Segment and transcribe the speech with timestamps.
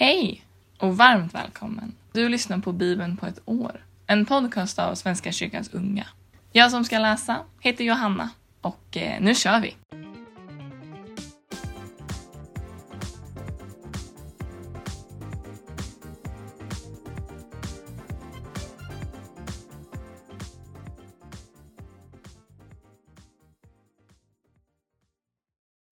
[0.00, 0.44] Hej
[0.78, 1.94] och varmt välkommen.
[2.12, 3.84] Du lyssnar på Bibeln på ett år.
[4.06, 6.06] En podcast av Svenska kyrkans unga.
[6.52, 8.30] Jag som ska läsa heter Johanna
[8.60, 9.76] och eh, nu kör vi.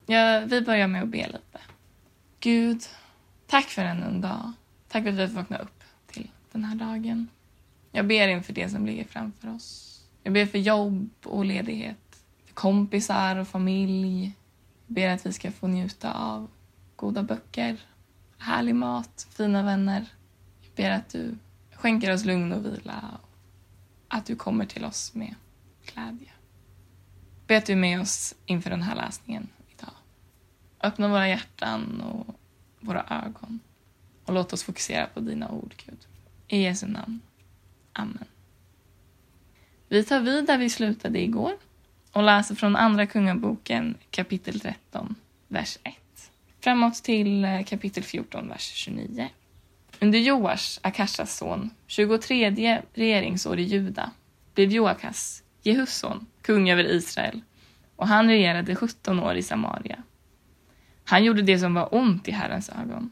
[0.07, 1.61] Ja, vi börjar med att be lite.
[2.41, 2.82] Gud,
[3.46, 4.52] tack för ännu en dag.
[4.88, 7.28] Tack för att vi får vakna upp till den här dagen.
[7.92, 9.92] Jag ber inför det som ligger framför oss.
[10.23, 14.24] Jag ber för jobb och ledighet, för kompisar och familj.
[14.87, 16.48] Jag ber att vi ska få njuta av
[16.96, 17.78] goda böcker,
[18.38, 20.06] härlig mat, fina vänner.
[20.62, 21.38] Jag ber att du
[21.74, 23.28] skänker oss lugn och vila och
[24.09, 25.34] att du kommer till oss med
[25.92, 26.32] glädje.
[27.38, 29.95] Jag ber att du är med oss inför den här läsningen idag.
[30.82, 32.35] Öppna våra hjärtan och
[32.86, 33.60] våra ögon
[34.24, 35.98] och låt oss fokusera på dina ord, Gud.
[36.48, 37.20] I Jesu namn.
[37.93, 38.24] Amen.
[39.88, 41.52] Vi tar vid där vi slutade igår
[42.12, 45.15] och läser från Andra Kungaboken kapitel 13,
[45.48, 45.95] vers 1.
[46.60, 49.28] Framåt till eh, kapitel 14, vers 29.
[50.00, 54.10] Under Joas, Akashas son, 23 regeringsår i Juda,
[54.54, 57.40] blev Joakas, Jehus son, kung över Israel
[57.96, 60.02] och han regerade 17 år i Samaria.
[61.09, 63.10] Han gjorde det som var ont i Herrens ögon.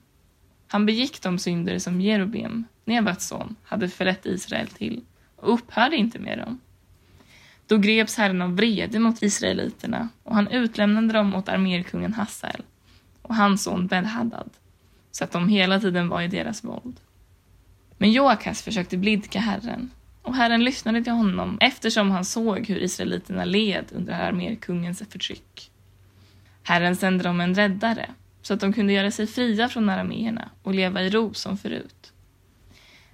[0.66, 5.02] Han begick de synder som Jerobem, Nebats son, hade förlett Israel till
[5.36, 6.60] och upphörde inte med dem.
[7.66, 12.62] Då greps Herren av vrede mot israeliterna och han utlämnade dem åt armékungen Hassael
[13.22, 14.50] och hans son Ben-Hadad
[15.10, 17.00] så att de hela tiden var i deras våld.
[17.98, 19.90] Men Joakas försökte blidka Herren
[20.22, 25.70] och Herren lyssnade till honom eftersom han såg hur israeliterna led under armékungens förtryck.
[26.66, 28.10] Herren sände dem en räddare
[28.42, 32.12] så att de kunde göra sig fria från arameerna och leva i ro som förut.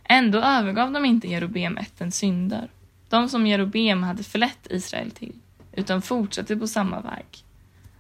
[0.05, 2.71] Ändå övergav de inte Jerobem ättens synder,
[3.09, 5.35] de som Jerobem hade förlett Israel till,
[5.73, 7.27] utan fortsatte på samma väg.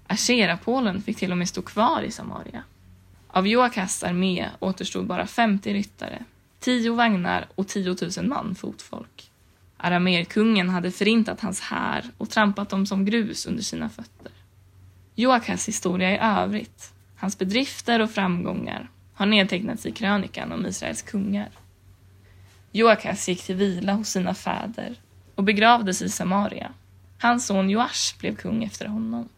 [0.06, 2.62] Asherapolen fick till och med stå kvar i Samaria.
[3.28, 6.24] Av Joakas armé återstod bara 50 ryttare,
[6.58, 9.30] 10 vagnar och 10 000 man fotfolk.
[9.76, 14.32] Aramerkungen hade förintat hans här och trampat dem som grus under sina fötter.
[15.20, 21.48] Joakas historia i övrigt, hans bedrifter och framgångar, har nedtecknats i krönikan om Israels kungar.
[22.72, 24.96] Joakas gick till vila hos sina fäder
[25.34, 26.72] och begravdes i Samaria.
[27.18, 29.28] Hans son Joash blev kung efter honom.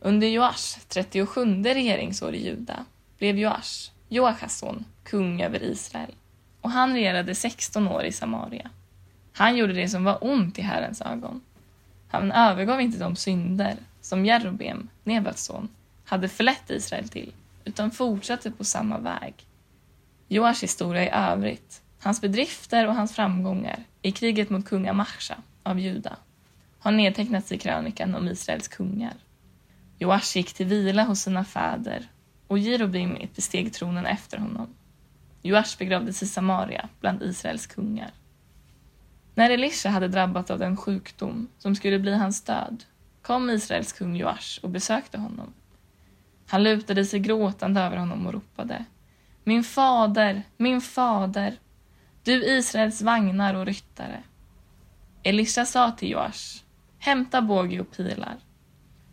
[0.00, 2.84] Under Joash 37 regeringsår i Juda
[3.18, 6.14] blev Joash, Joachas son, kung över Israel
[6.60, 8.70] och han regerade 16 år i Samaria.
[9.32, 11.40] Han gjorde det som var ont i Herrens ögon.
[12.08, 13.76] Han övergav inte de synder
[14.08, 15.68] som Jerobem, Nebats son,
[16.04, 17.32] hade förlett Israel till
[17.64, 19.34] utan fortsatte på samma väg.
[20.28, 25.80] Joash historia i övrigt, hans bedrifter och hans framgångar i kriget mot kung Amasha av
[25.80, 26.16] Juda
[26.78, 29.14] har nedtecknats i krönikan om Israels kungar.
[29.98, 32.08] Joash gick till vila hos sina fäder
[32.46, 34.68] och Jerobim besteg tronen efter honom.
[35.42, 38.10] Joash begravdes i Samaria bland Israels kungar.
[39.34, 42.84] När Elisha hade drabbats av den sjukdom som skulle bli hans död
[43.28, 45.52] kom Israels kung Joash och besökte honom.
[46.46, 48.84] Han lutade sig gråtande över honom och ropade
[49.44, 51.56] Min fader, min fader,
[52.22, 54.22] du Israels vagnar och ryttare.
[55.22, 56.62] Elisha sa till Joash
[56.98, 58.36] Hämta båge och pilar.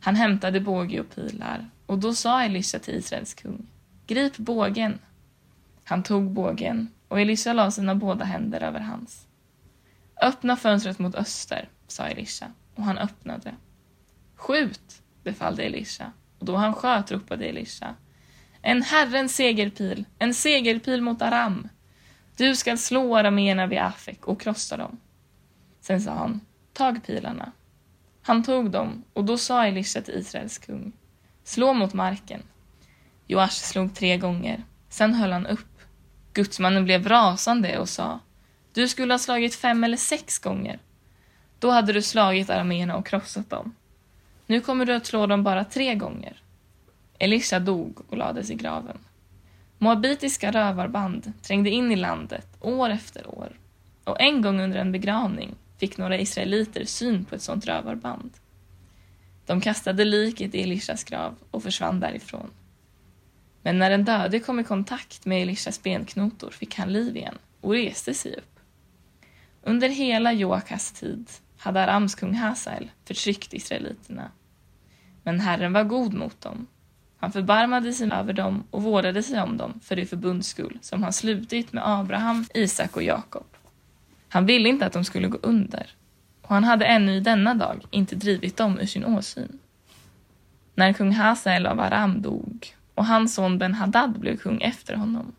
[0.01, 3.67] Han hämtade båge och pilar och då sa Elisha till Israels kung
[4.07, 4.99] Grip bågen.
[5.83, 9.27] Han tog bågen och Elisha la sina båda händer över hans.
[10.21, 13.55] Öppna fönstret mot öster, sa Elisha och han öppnade.
[14.35, 17.95] Skjut, befallde Elisha och då han sköt ropade Elisha.
[18.61, 21.67] En Herrens segerpil, en segerpil mot Aram.
[22.37, 24.99] Du skall slå arameerna vid Afek och krossa dem.
[25.81, 26.41] Sen sa han,
[26.73, 27.51] tag pilarna.
[28.21, 30.91] Han tog dem och då sa Elisha till Israels kung,
[31.43, 32.43] slå mot marken.
[33.27, 35.81] Joash slog tre gånger, sen höll han upp.
[36.33, 38.19] Gudsmannen blev rasande och sa,
[38.73, 40.79] du skulle ha slagit fem eller sex gånger.
[41.59, 43.75] Då hade du slagit arameerna och krossat dem.
[44.47, 46.41] Nu kommer du att slå dem bara tre gånger.
[47.19, 48.97] Elisha dog och lades i graven.
[49.77, 53.59] Moabitiska rövarband trängde in i landet år efter år
[54.03, 58.31] och en gång under en begravning fick några israeliter syn på ett sådant rövarband.
[59.45, 62.51] De kastade liket i Elishas grav och försvann därifrån.
[63.61, 67.71] Men när den döde kom i kontakt med Elishas benknotor fick han liv igen och
[67.71, 68.59] reste sig upp.
[69.63, 71.29] Under hela Joakas tid
[71.65, 74.31] hade Arams kung Hasael förtryckt israeliterna.
[75.23, 76.67] Men Herren var god mot dem.
[77.17, 81.03] Han förbarmade sig över dem och vårdade sig om dem för det förbunds skull som
[81.03, 83.45] han slutit med Abraham, Isak och Jakob.
[84.29, 85.89] Han ville inte att de skulle gå under
[86.41, 89.59] och han hade ännu i denna dag inte drivit dem ur sin åsyn.
[90.75, 95.35] När kung Hasael av Aram dog och hans son Ben-Hadad blev kung efter honom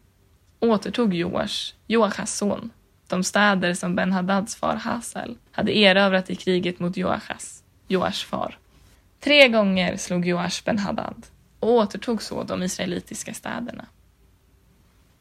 [0.60, 2.70] återtog Joash, Joachas son,
[3.08, 8.58] de städer som Ben-Hadads far Hasel hade erövrat i kriget mot Joachas, Joash far.
[9.20, 11.26] Tre gånger slog Joash Ben-Hadad
[11.60, 13.86] och återtog så de israelitiska städerna.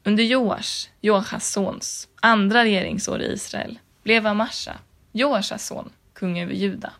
[0.03, 4.73] Under Joash, Joachas sons, andra regeringsår i Israel blev Amasha,
[5.11, 6.93] Joashas son, kung över Juda.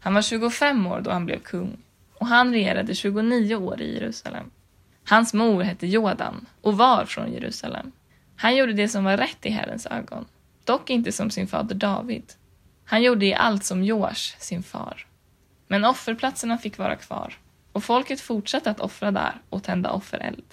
[0.00, 1.76] Han var 25 år då han blev kung
[2.14, 4.50] och han regerade 29 år i Jerusalem.
[5.08, 7.92] Hans mor hette Jodan och var från Jerusalem.
[8.36, 10.24] Han gjorde det som var rätt i Herrens ögon,
[10.64, 12.32] dock inte som sin fader David.
[12.84, 15.06] Han gjorde i allt som Joash, sin far.
[15.68, 17.34] Men offerplatserna fick vara kvar
[17.72, 20.44] och folket fortsatte att offra där och tända offereld.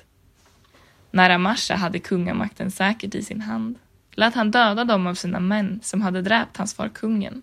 [1.12, 3.80] När Amasha hade kungamakten säkert i sin hand
[4.12, 7.42] lät han döda dem av sina män som hade dräpt hans far kungen.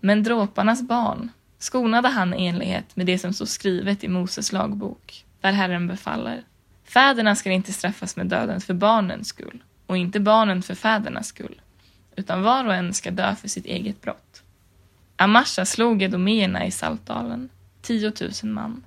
[0.00, 5.24] Men dråparnas barn skonade han i enlighet med det som står skrivet i Moses lagbok,
[5.40, 6.44] där Herren befaller.
[6.84, 11.60] Fäderna ska inte straffas med döden för barnens skull och inte barnen för fädernas skull,
[12.16, 14.42] utan var och en ska dö för sitt eget brott.
[15.16, 17.48] Amasha slog edomeerna i Saltdalen,
[17.82, 18.84] 10 000 man.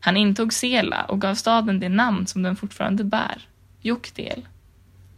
[0.00, 3.48] Han intog Sela och gav staden det namn som den fortfarande bär,
[3.80, 4.48] Jokdel.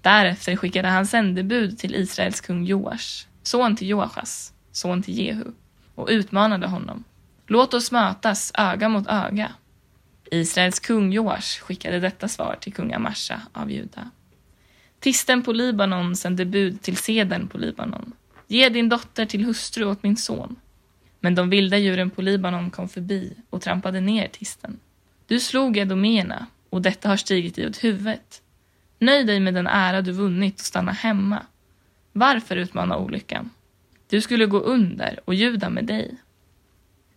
[0.03, 5.53] Därefter skickade han sändebud till Israels kung Joash, son till Joachas, son till Jehu,
[5.95, 7.05] och utmanade honom.
[7.47, 9.53] Låt oss mötas öga mot öga.
[10.31, 14.11] Israels kung Joash skickade detta svar till kung Amasha av Juda.
[15.01, 18.13] Tisten på Libanon sände bud till seden på Libanon.
[18.47, 20.57] Ge din dotter till hustru åt min son.
[21.21, 24.79] Men de vilda djuren på Libanon kom förbi och trampade ner tisten.
[25.27, 28.43] Du slog edomeerna och detta har stigit dig åt huvudet.
[28.99, 31.43] Nöj dig med den ära du vunnit och stanna hemma.
[32.13, 33.51] Varför utmana olyckan?
[34.09, 36.15] Du skulle gå under och Juda med dig.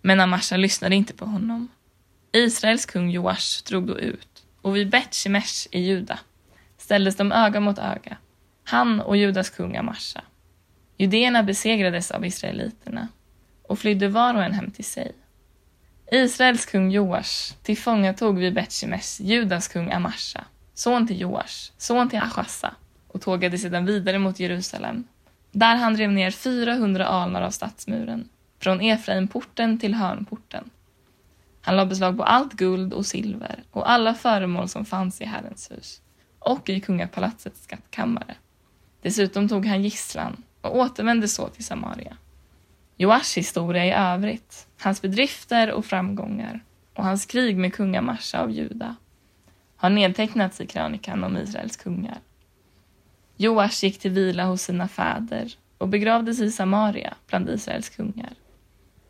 [0.01, 1.67] Men Amasha lyssnade inte på honom.
[2.31, 6.19] Israels kung Joash drog då ut och vid Bet-Shemesh i Juda
[6.83, 8.17] ställdes de öga mot öga,
[8.63, 10.21] han och Judas kung Amasha.
[10.97, 13.07] Judéerna besegrades av israeliterna
[13.67, 15.11] och flydde var och en hem till sig.
[16.11, 22.75] Israels kung Joash tillfångatog vid Betshemesh Judas kung Amasha, son till Joash, son till Achassa
[23.07, 25.03] och tågade sedan vidare mot Jerusalem
[25.51, 28.29] där han drev ner 400 alnar av stadsmuren,
[28.59, 30.69] från Efraimporten till hörnporten.
[31.61, 35.71] Han lade beslag på allt guld och silver och alla föremål som fanns i Herrens
[35.71, 36.02] hus
[36.45, 38.35] och i kungapalatsets skattkammare.
[39.01, 42.17] Dessutom tog han gisslan och återvände så till Samaria.
[42.97, 46.63] Joash historia i övrigt, hans bedrifter och framgångar
[46.93, 48.95] och hans krig med kungamarsa av Juda
[49.75, 52.17] har nedtecknats i krönikan om Israels kungar.
[53.37, 58.33] Joash gick till vila hos sina fäder och begravdes i Samaria bland Israels kungar.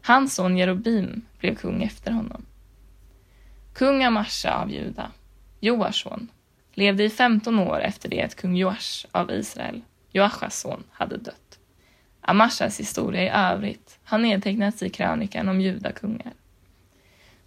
[0.01, 2.45] Hans son Jerobim blev kung efter honom.
[3.73, 5.11] Kung Amasha av Juda,
[5.59, 6.27] Joash son,
[6.73, 9.81] levde i 15 år efter det att kung Joash av Israel,
[10.11, 11.59] Joachas son, hade dött.
[12.21, 16.33] Amashas historia i övrigt har nedtecknats i krönikan om judakungar.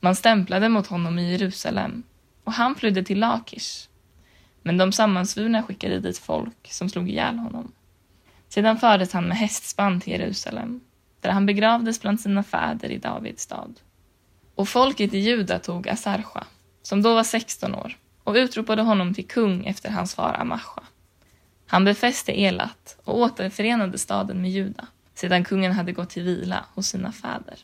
[0.00, 2.02] Man stämplade mot honom i Jerusalem
[2.44, 3.88] och han flydde till Lakish.
[4.62, 7.72] Men de sammansvurna skickade dit folk som slog ihjäl honom.
[8.48, 10.80] Sedan fördes han med hästspann till Jerusalem,
[11.20, 13.80] där han begravdes bland sina fäder i Davids stad.
[14.54, 16.46] Och folket i Juda tog Asarcha,
[16.82, 17.96] som då var 16 år,
[18.26, 20.82] och utropade honom till kung efter hans far Amasha.
[21.66, 26.86] Han befäste Elat och återförenade staden med Juda sedan kungen hade gått till vila hos
[26.86, 27.58] sina fäder.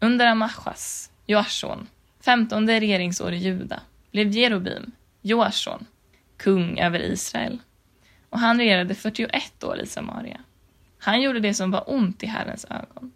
[0.00, 1.86] Under Amachas, Joashon,
[2.20, 5.86] femtonde regeringsår i Juda, blev Jerobim, Joashon,
[6.36, 7.58] kung över Israel
[8.30, 10.40] och han regerade 41 år i Samaria.
[10.98, 13.12] Han gjorde det som var ont i Herrens ögon.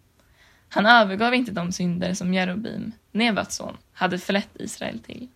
[0.69, 5.27] Han övergav inte de synder som Jerobim, Nebats son, hade förlett Israel till.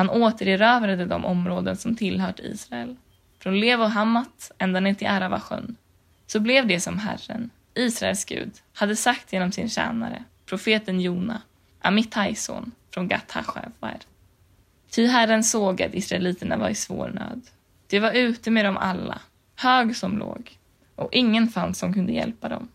[0.00, 2.96] Han återerövrade de områden som tillhört Israel.
[3.38, 5.76] Från Lev och Hammat ända ner till Aravasjön.
[6.26, 11.42] Så blev det som Herren, Israels Gud, hade sagt genom sin tjänare, profeten Jona,
[11.80, 13.98] Amittais son från Gat Hashevär.
[14.90, 17.42] Ty Herren såg att israeliterna var i svår nöd.
[17.86, 19.20] Det var ute med dem alla,
[19.56, 20.58] hög som låg,
[20.94, 22.68] och ingen fanns som kunde hjälpa dem.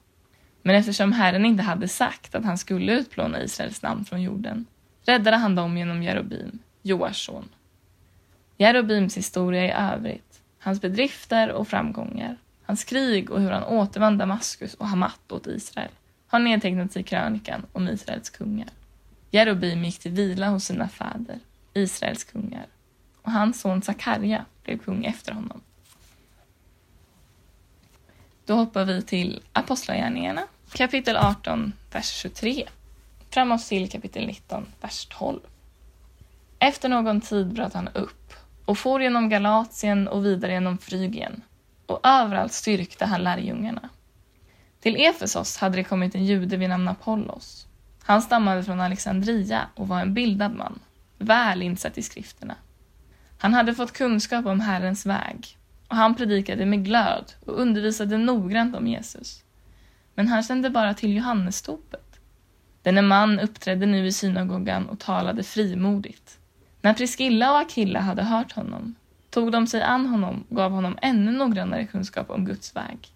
[0.62, 4.66] Men eftersom Herren inte hade sagt att han skulle utplåna Israels namn från jorden
[5.06, 7.50] räddade han dem genom Jerobim, Joars son.
[8.58, 14.74] Jerobims historia i övrigt, hans bedrifter och framgångar, hans krig och hur han återvann Damaskus
[14.74, 15.92] och Hamat åt Israel
[16.28, 18.70] har nedtecknats i krönikan om Israels kungar.
[19.32, 21.40] Jerubim gick till vila hos sina fäder,
[21.74, 22.66] Israels kungar,
[23.22, 25.62] och hans son Sakarja blev kung efter honom.
[28.46, 32.68] Då hoppar vi till Apostlagärningarna, kapitel 18, vers 23,
[33.30, 35.40] framåt till kapitel 19, vers 12.
[36.60, 38.34] Efter någon tid bröt han upp
[38.66, 41.42] och for genom Galatien och vidare genom Frygien
[41.86, 43.90] och överallt styrkte han lärjungarna.
[44.80, 47.68] Till Efesos hade det kommit en jude vid namn Apollos.
[48.04, 50.80] Han stammade från Alexandria och var en bildad man,
[51.18, 52.56] väl insatt i skrifterna.
[53.38, 55.58] Han hade fått kunskap om Herrens väg
[55.88, 59.44] och han predikade med glöd och undervisade noggrant om Jesus.
[60.16, 62.20] Men han kände bara till Johannesdopet.
[62.82, 66.40] Denne man uppträdde nu i synagogan och talade frimodigt.
[66.86, 68.96] När Priskilla och Akilla hade hört honom
[69.30, 73.14] tog de sig an honom och gav honom ännu noggrannare kunskap om Guds väg.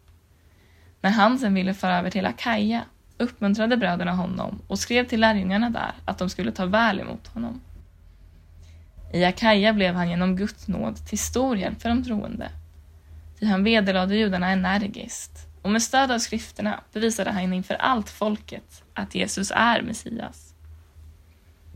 [1.02, 2.82] När han sen ville föra över till Akaja
[3.18, 7.62] uppmuntrade bröderna honom och skrev till lärjungarna där att de skulle ta väl emot honom.
[9.14, 12.50] I Akaja blev han genom Guds nåd till stor hjälp för de troende.
[13.40, 18.84] Ty han vederlade judarna energiskt och med stöd av skrifterna bevisade han inför allt folket
[18.94, 20.54] att Jesus är Messias.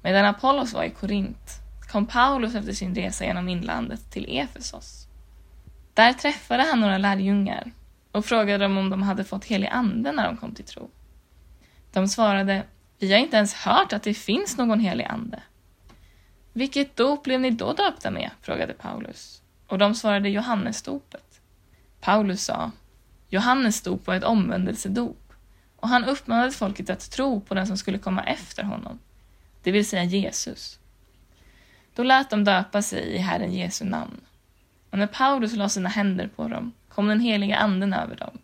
[0.03, 1.62] Medan Apollos var i Korint
[1.93, 5.07] kom Paulus efter sin resa genom inlandet till Efesos.
[5.93, 7.71] Där träffade han några lärjungar
[8.11, 10.89] och frågade dem om de hade fått helig ande när de kom till tro.
[11.91, 12.63] De svarade,
[12.99, 15.43] vi har inte ens hört att det finns någon helig ande.
[16.53, 18.29] Vilket dop blev ni då döpta med?
[18.41, 19.41] frågade Paulus.
[19.67, 21.41] Och de svarade Johannesdopet.
[22.01, 22.71] Paulus sa,
[23.29, 25.33] Johannes dop var ett omvändelsedop
[25.75, 28.99] och han uppmanade folket att tro på den som skulle komma efter honom,
[29.63, 30.79] det vill säga Jesus.
[31.95, 34.21] Då lät de döpa sig i Herren Jesu namn.
[34.89, 38.37] Och när Paulus lade sina händer på dem kom den heliga anden över dem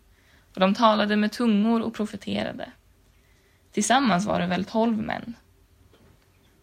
[0.54, 2.72] och de talade med tungor och profeterade.
[3.72, 5.34] Tillsammans var det väl tolv män.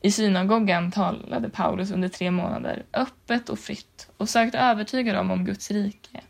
[0.02, 5.46] I synagogan talade Paulus under tre månader öppet och fritt och sökte övertyga dem om
[5.46, 6.22] Guds rike.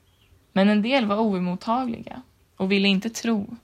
[0.54, 2.22] Men en del var oemottagliga
[2.58, 3.58] och ville inte tro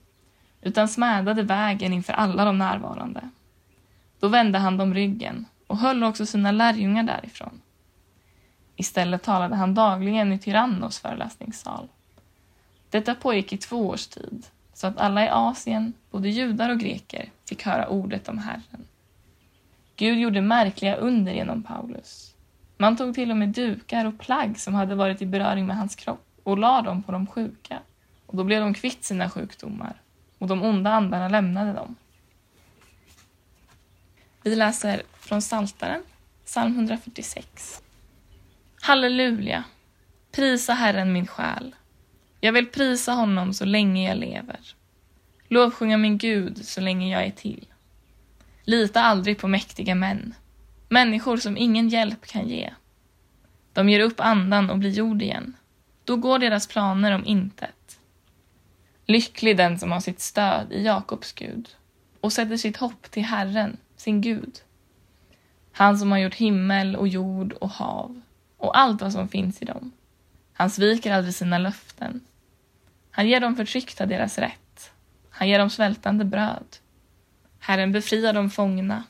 [0.62, 3.28] utan smädade vägen inför alla de närvarande.
[4.20, 7.60] Då vände han dem ryggen och höll också sina lärjungar därifrån.
[8.76, 11.88] Istället talade han dagligen i Tyrannos föreläsningssal.
[12.90, 17.30] Detta pågick i två års tid, så att alla i Asien, både judar och greker,
[17.48, 18.86] fick höra ordet om Herren.
[19.96, 22.34] Gud gjorde märkliga under genom Paulus.
[22.78, 25.94] Man tog till och med dukar och plagg som hade varit i beröring med hans
[25.94, 27.78] kropp och lade dem på de sjuka.
[28.26, 29.94] Och då blev de kvitt sina sjukdomar
[30.38, 31.96] och de onda andarna lämnade dem.
[34.46, 36.02] Vi läser från Saltaren,
[36.44, 37.82] psalm 146.
[38.80, 39.64] Halleluja!
[40.32, 41.74] Prisa Herren min själ.
[42.40, 44.60] Jag vill prisa honom så länge jag lever.
[45.48, 47.66] Lovsjunga min Gud så länge jag är till.
[48.64, 50.34] Lita aldrig på mäktiga män,
[50.88, 52.70] människor som ingen hjälp kan ge.
[53.72, 55.56] De ger upp andan och blir jord igen.
[56.04, 57.98] Då går deras planer om intet.
[59.06, 61.68] Lycklig den som har sitt stöd i Jakobs Gud
[62.20, 64.60] och sätter sitt hopp till Herren, sin Gud.
[65.72, 68.20] Han som har gjort himmel och jord och hav
[68.56, 69.92] och allt vad som finns i dem.
[70.52, 72.20] Han sviker aldrig sina löften.
[73.10, 74.92] Han ger de förtryckta deras rätt.
[75.30, 76.76] Han ger dem svältande bröd.
[77.58, 79.04] Herren befriar de fångna.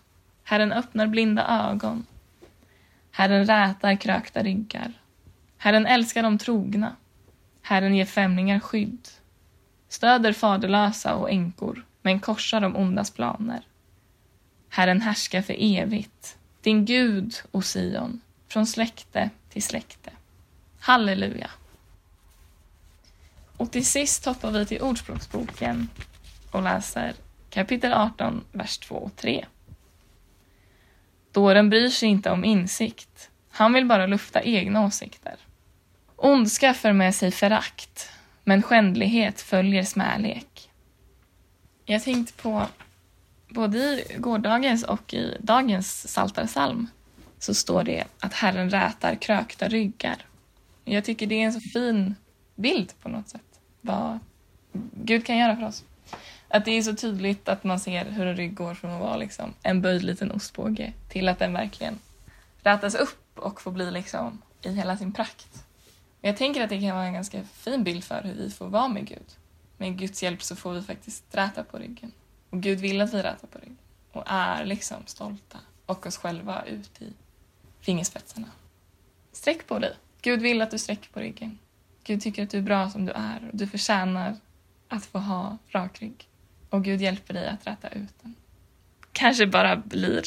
[0.45, 2.07] Herren öppnar blinda ögon.
[3.11, 4.93] Herren rätar krökta ryggar.
[5.57, 6.97] Herren älskar de trogna.
[7.63, 9.09] Herren ger främlingar skydd.
[9.89, 13.67] Stöder faderlösa och änkor, men korsar de ondas planer.
[14.75, 16.39] Herren härskar för evigt.
[16.61, 20.11] Din Gud, o Sion, från släkte till släkte.
[20.81, 21.51] Halleluja!
[23.57, 25.89] Och till sist hoppar vi till Ordspråksboken
[26.51, 27.15] och läser
[27.51, 29.45] kapitel 18, vers 2 och 3.
[31.33, 33.31] Dåren bryr sig inte om insikt.
[33.51, 35.37] Han vill bara lufta egna åsikter.
[36.17, 38.11] Ondska för med sig förakt,
[38.45, 40.71] men skändlighet följer smälek.
[41.85, 42.67] Jag tänkte på
[43.49, 46.87] både i gårdagens och i dagens Psaltarpsalm
[47.39, 50.27] så står det att Herren rätar krökta ryggar.
[50.85, 52.15] Jag tycker det är en så fin
[52.55, 53.61] bild på något sätt.
[53.81, 54.19] Vad
[54.93, 55.85] Gud kan göra för oss.
[56.49, 59.17] Att det är så tydligt att man ser hur en rygg går från att vara
[59.17, 61.99] liksom en böjd liten ostbåge till att den verkligen
[62.63, 65.65] rätas upp och får bli liksom i hela sin prakt.
[66.21, 68.89] Jag tänker att det kan vara en ganska fin bild för hur vi får vara
[68.89, 69.27] med Gud.
[69.77, 72.13] Med Guds hjälp så får vi faktiskt räta på ryggen.
[72.55, 73.77] Och Gud vill att vi rätar på rygg
[74.13, 77.13] och är liksom stolta och oss själva ut i
[77.81, 78.47] fingerspetsarna.
[79.33, 79.97] Sträck på dig.
[80.23, 81.59] Gud vill att du sträcker på ryggen.
[82.05, 84.37] Gud tycker att du är bra som du är och du förtjänar
[84.89, 86.29] att få ha rak rygg.
[86.71, 88.35] Och Gud hjälper dig att räta ut den.
[89.13, 90.23] kanske bara blir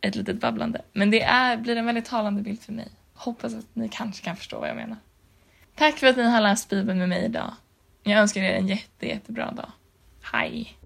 [0.00, 0.82] ett litet babblande.
[0.92, 2.88] Men det är, blir en väldigt talande bild för mig.
[3.14, 4.96] Hoppas att ni kanske kan förstå vad jag menar.
[5.74, 7.54] Tack för att ni har läst Bibeln med mig idag.
[8.02, 9.72] Jag önskar er en jätte, jättebra dag.
[10.22, 10.76] Hej!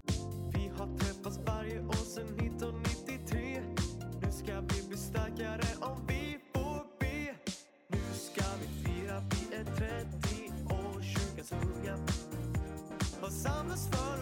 [13.79, 14.18] was fun.